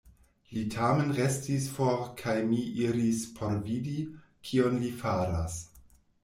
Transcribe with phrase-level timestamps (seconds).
[0.53, 3.95] Li tamen restis for kaj mi iris por vidi,
[4.51, 5.61] kion li faras.